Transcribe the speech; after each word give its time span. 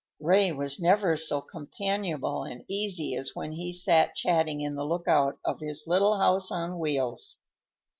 Ray 0.19 0.51
was 0.51 0.79
never 0.79 1.15
so 1.15 1.41
companionable 1.41 2.41
and 2.41 2.65
easy 2.67 3.15
as 3.15 3.35
when 3.35 3.51
he 3.51 3.71
sat 3.71 4.15
chatting 4.15 4.59
in 4.61 4.73
the 4.73 4.83
lookout 4.83 5.37
of 5.45 5.59
his 5.59 5.85
little 5.85 6.17
house 6.17 6.49
on 6.49 6.79
wheels. 6.79 7.35